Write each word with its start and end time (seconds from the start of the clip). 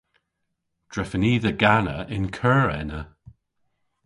Drefen 0.91 1.23
i 1.31 1.33
dhe 1.43 1.53
gana 1.61 1.97
y'n 2.15 2.27
keur 2.37 2.67
ena. 2.79 3.01